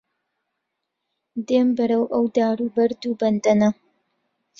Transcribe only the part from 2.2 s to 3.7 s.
دار و بەرد و بەندەنە